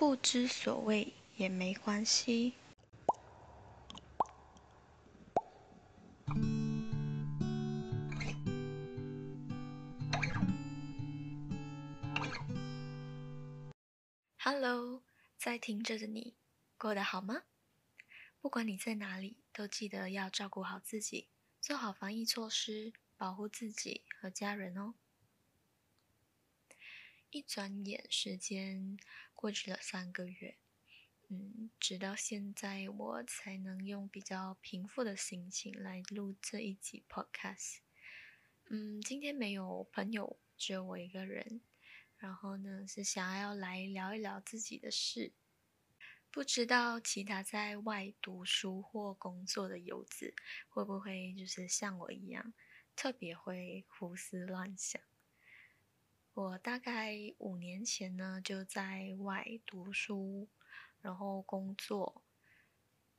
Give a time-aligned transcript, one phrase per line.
[0.00, 2.54] 不知所谓也没关系。
[14.38, 15.02] Hello，
[15.36, 16.34] 在听着的你，
[16.78, 17.42] 过得好吗？
[18.40, 21.28] 不管你在哪里，都记得要照顾好自己，
[21.60, 24.94] 做好防疫措施，保护自己和家人哦。
[27.32, 28.98] 一转眼，时间
[29.40, 30.58] 过去了三个月，
[31.28, 37.78] 嗯，直到现在，我才能用比较平复的心情来录这一集 Podcast。
[38.66, 41.62] 嗯，今天没有朋友，只有我一个人。
[42.18, 45.32] 然后呢，是想要来聊一聊自己的事。
[46.30, 50.34] 不知道其他在外读书或工作的游子，
[50.68, 52.52] 会不会就是像我一样，
[52.94, 55.00] 特别会胡思乱想？
[56.32, 60.48] 我大概五年前呢，就在外读书，
[61.02, 62.22] 然后工作。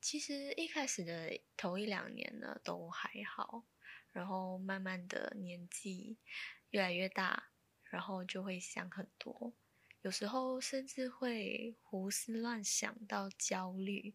[0.00, 3.64] 其实一开始的头一两年呢，都还好，
[4.12, 6.16] 然后慢慢的年纪
[6.70, 7.50] 越来越大，
[7.84, 9.52] 然后就会想很多，
[10.02, 14.14] 有时候甚至会胡思乱想到焦虑。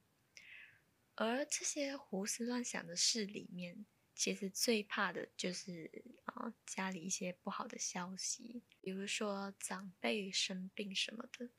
[1.16, 3.86] 而这些胡思乱想的事里面，
[4.18, 11.52] 其实最怕的就是啊，家里一些不好的消息，比如说长辈生病什么的。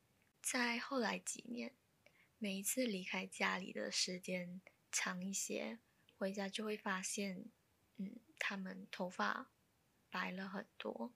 [0.43, 1.77] 在后来几年，
[2.37, 5.79] 每一次离开家里的时间长一些，
[6.17, 7.45] 回家就会发现，
[7.97, 9.53] 嗯，他们头发
[10.11, 11.15] 白了很多，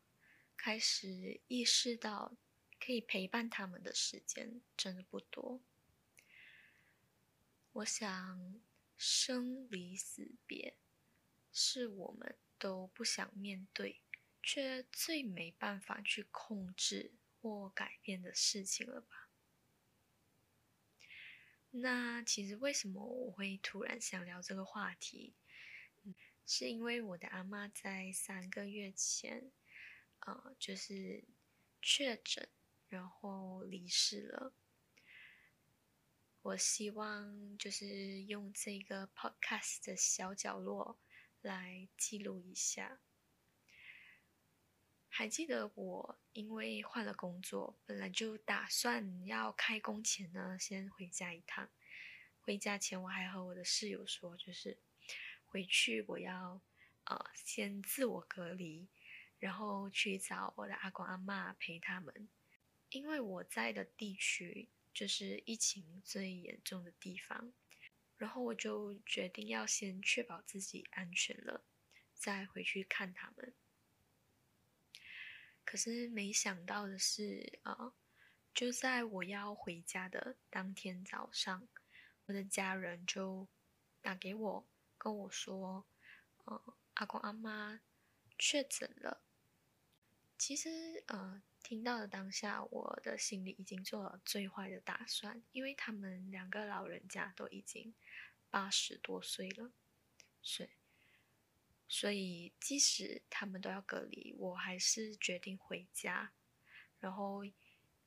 [0.56, 2.36] 开始意识到
[2.78, 5.60] 可以陪伴他们的时间真的不多。
[7.72, 8.60] 我想，
[8.96, 10.76] 生离死别。
[11.52, 14.00] 是我们都不想面对，
[14.42, 19.28] 却最没办法去控制或改变的事情了吧？
[21.70, 25.34] 那其实为什么我会突然想聊这个话题？
[26.44, 29.52] 是因为我的阿妈在三个月前，
[30.20, 31.24] 呃，就是
[31.80, 32.48] 确诊，
[32.88, 34.52] 然后离世了。
[36.42, 40.98] 我希望就是用这个 podcast 的小角落。
[41.42, 43.00] 来记录一下。
[45.08, 51.68] 还记得我因为换了工作，本来就打算要开工前呢，先回家一趟。
[52.40, 54.78] 回家前我还和我的室友说，就是
[55.44, 56.62] 回去我要
[57.04, 58.88] 呃先自我隔离，
[59.38, 62.28] 然后去找我的阿公阿妈陪他们，
[62.88, 67.52] 因为我在的地区就是疫情最严重的地方。
[68.22, 71.64] 然后我就决定要先确保自己安全了，
[72.14, 73.52] 再回去看他们。
[75.64, 77.94] 可是没想到的是啊，
[78.54, 81.66] 就在我要回家的当天早上，
[82.26, 83.48] 我的家人就
[84.00, 85.84] 打给我，跟我说，
[86.46, 87.80] 嗯，阿公阿妈
[88.38, 89.24] 确诊了。
[90.38, 91.42] 其实呃。
[91.72, 97.94] 听到的当下，我的心里已经做了最坏的打算，因为他们两个老人家都已经
[98.50, 99.72] 八十多岁了，
[100.42, 100.68] 所以，
[101.88, 106.34] 所以即使他们都要隔离，我还是决定回家，
[107.00, 107.40] 然后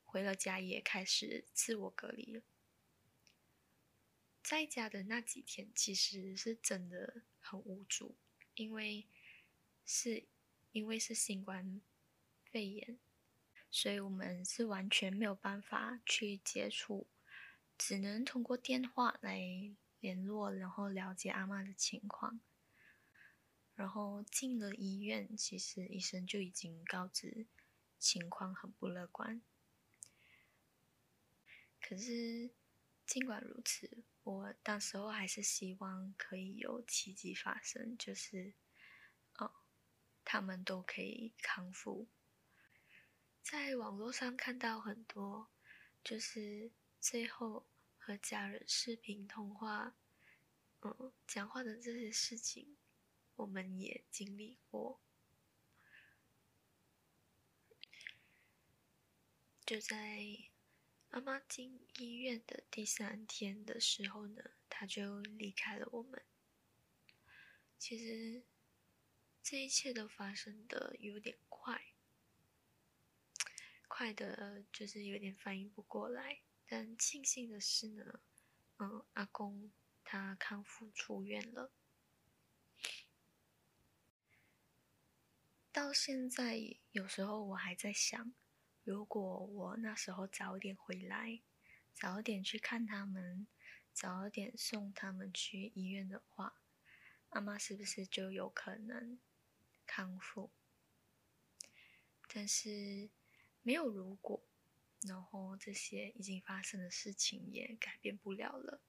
[0.04, 2.44] 回了家也开始自我隔离了。
[4.44, 8.16] 在家的那几天，其实是真的很无助，
[8.54, 9.08] 因为
[9.88, 10.28] 是
[10.72, 11.82] 因为是新冠
[12.52, 13.00] 肺炎。
[13.76, 17.08] 所以我们是完全没有办法去接触，
[17.78, 19.38] 只能通过电话来
[20.00, 22.40] 联络，然后了解阿妈的情况。
[23.76, 27.48] 然后进了医院，其实医生就已经告知
[28.00, 29.42] 情况很不乐观。
[31.82, 32.52] 可是
[33.06, 38.54] 尽管如此，我当时候还是希望可以有奇迹发生，就是
[39.34, 39.52] 哦，
[40.24, 42.08] 他们都可以康复。
[43.46, 45.52] 在网络上看到很多，
[46.04, 49.96] 就是最后和家人视频通话，
[50.82, 52.76] 嗯，讲话的这些事情，
[53.36, 55.00] 我们也经历过。
[59.64, 60.50] 就在
[61.12, 66.26] 妈妈进医院的第三天的时候呢，他就离开了我们。
[67.78, 68.44] 其实
[69.44, 71.95] 这一切都发生的有点快。
[73.98, 76.40] 快的，就是有点反应不过来。
[76.68, 78.20] 但庆幸的是呢，
[78.76, 79.72] 嗯，阿公
[80.04, 81.72] 他康复出院了。
[85.72, 86.60] 到现在，
[86.92, 88.34] 有时候我还在想，
[88.84, 91.42] 如果我那时候早点回来，
[91.94, 93.48] 早点去看他们，
[93.94, 96.62] 早点送他们去医院的话，
[97.30, 99.18] 阿妈是不是就有可能
[99.86, 100.52] 康复？
[102.28, 103.10] 但是
[103.66, 104.44] 没有如果，
[105.02, 108.80] 然后这些已经发生的事情也改变不了了。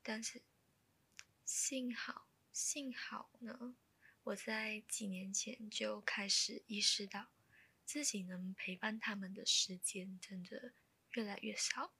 [0.00, 0.40] 但是
[1.44, 3.74] 幸好，幸好呢，
[4.22, 7.32] 我在几年前就开始意识到，
[7.84, 10.72] 自己能陪伴他们的时间真的
[11.14, 11.92] 越来越少，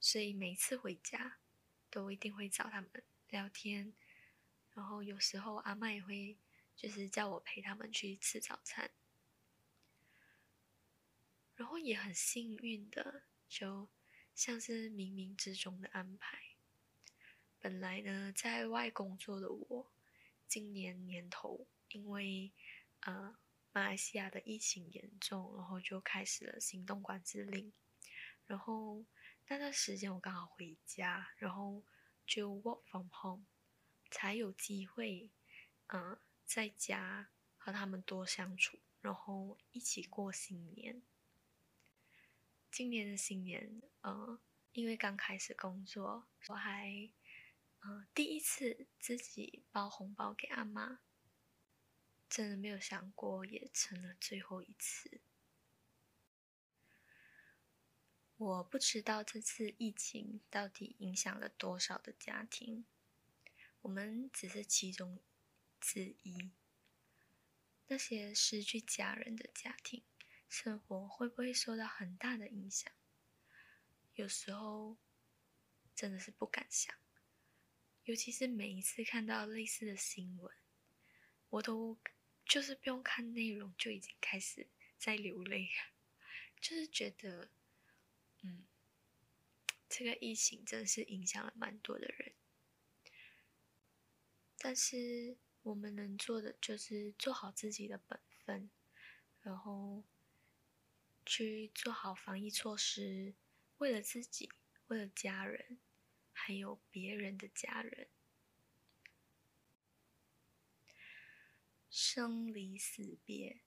[0.00, 1.38] 所以每次回家
[1.88, 2.90] 都一定会找他们
[3.28, 3.92] 聊天，
[4.74, 6.36] 然后有时候阿妈也会
[6.80, 8.90] 就是叫我陪他们去吃早餐，
[11.54, 13.86] 然后也很幸运的，就
[14.34, 16.56] 像是冥冥之中的安排。
[17.58, 19.92] 本来呢，在外工作的我，
[20.48, 22.50] 今年年头因为
[23.00, 23.36] 呃
[23.72, 27.70] 马来西亚的疫情严重，然后就开始了行动管制令。
[28.46, 29.04] 然后
[29.48, 31.84] 那段时间我刚好回家，然后
[32.26, 33.44] 就 work from home，
[34.10, 35.30] 才有机会
[35.88, 36.18] 嗯
[36.52, 41.00] 在家和他们多相处，然后一起过新年。
[42.72, 44.40] 今年的新年，呃，
[44.72, 47.12] 因为刚开始工作，我还。
[47.82, 50.98] 呃，第一次自己包红包给阿妈，
[52.28, 55.20] 真的没有想过，也成了最后一次。
[58.36, 62.84] 我不知道这次疫情到底影响了多少的家庭，
[63.82, 65.22] 我们只是其中
[65.80, 66.50] 之一。
[67.88, 70.04] 那些失去家人的家庭，
[70.48, 72.92] 生活会不会受到很大的影响？
[74.14, 74.96] 有时候
[75.94, 76.94] 真的是不敢想。
[78.04, 80.54] 尤其是每一次看到类似的新闻，
[81.48, 81.98] 我都
[82.44, 84.68] 就是不用看内容就已经开始
[84.98, 85.68] 在流泪，
[86.60, 87.50] 就是觉得，
[88.42, 88.64] 嗯，
[89.88, 92.32] 这个疫情真的是影响了蛮多的人。
[94.58, 98.70] 但是我们能做的就是做好自己的本分，
[99.42, 100.02] 然后
[101.24, 103.34] 去做好防疫措施，
[103.78, 104.50] 为了自己，
[104.88, 105.78] 为了家人。
[106.32, 108.08] 还有别人的家人，
[111.90, 113.60] 生离死别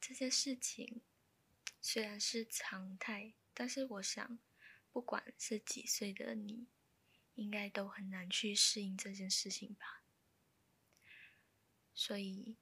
[0.00, 1.02] 这件事情
[1.80, 4.38] 虽然是常态，但是我想，
[4.92, 6.68] 不管是几岁的你，
[7.34, 10.03] 应该都很难去适应这件事情吧。
[11.94, 12.56] 所以，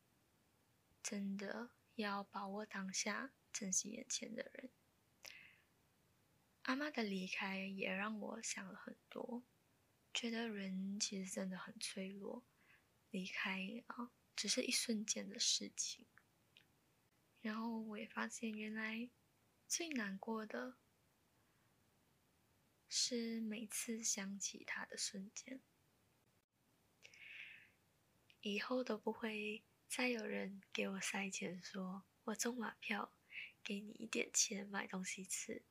[1.03, 4.71] 真的要把握当下，珍惜眼前的人。
[6.63, 9.43] 阿妈的离开也让我想了很多，
[10.15, 12.45] 觉得人其实真的很脆弱，
[13.11, 16.07] 离开啊只是一瞬间的事情。
[17.41, 19.11] 然后我也发现，原来
[19.67, 20.77] 最难过的
[22.89, 25.61] 是每次想起他的瞬间。
[28.43, 33.13] 以后都不会再有人给我塞钱，说我中马票，
[33.63, 35.63] 给你一点钱买东西吃。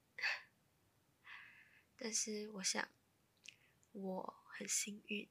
[1.97, 2.89] 但是我想，
[3.91, 5.27] 我很幸运，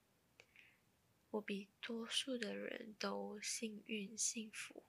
[1.30, 4.84] 我比多数的人都幸运幸福。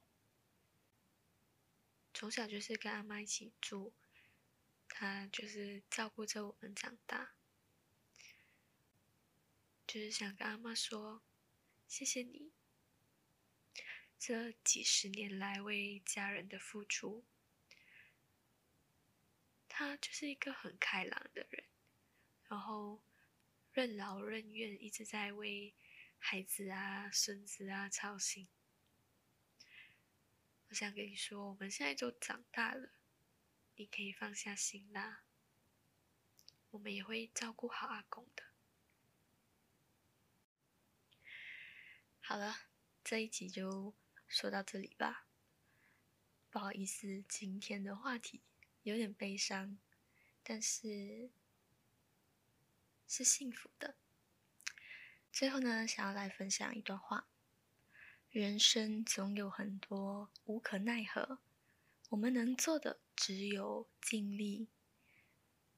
[2.13, 3.93] 从小就是跟阿妈一起住，
[4.89, 7.33] 她就是照顾着我们长大，
[9.87, 11.23] 就是想跟阿妈说，
[11.91, 12.53] 谢谢你，
[14.17, 17.25] 这几十年来为家人的付出。
[19.67, 21.65] 他就是一个很开朗的人。
[22.47, 23.03] 然后
[23.73, 25.75] 任劳任怨，一直在为
[26.17, 28.47] 孩子啊、孙子啊操心。
[30.69, 32.93] 我想跟你说，我们现在都长大了，
[33.75, 35.25] 你可以放下心啦。
[36.69, 38.50] 我们也会照顾好阿公的。
[42.31, 42.55] 好了，
[43.03, 43.93] 这一集就
[44.25, 45.27] 说到这里吧。
[46.49, 48.39] 不好意思，今天的话题
[48.83, 49.77] 有点悲伤，
[50.41, 51.29] 但是。
[53.05, 53.97] 是幸福的。
[55.33, 57.27] 最后呢，想要来分享一段话：
[58.29, 61.39] 人生总有很多无可奈何，
[62.11, 64.69] 我们能做的只有尽力。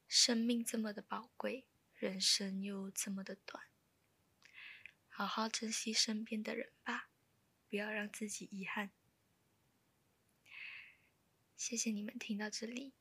[0.07, 3.63] 生命这么的宝贵，人生又这么的短，
[5.15, 7.11] 好好珍惜身边的人吧，
[7.69, 8.91] 不要让自己遗憾。
[11.55, 12.93] 谢谢你们听到这里，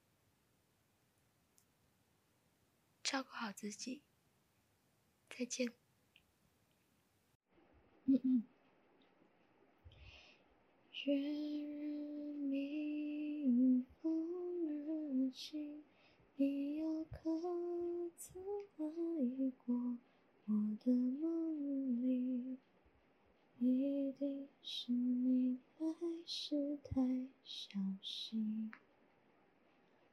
[3.03, 4.03] 照顾好自己。
[5.31, 5.73] 再见。
[8.05, 8.45] 嗯嗯。
[11.05, 11.15] 月
[12.37, 15.83] 明风儿信
[16.37, 17.41] 你有刻
[18.17, 18.39] 字
[18.77, 19.99] 来过
[20.45, 21.32] 我的梦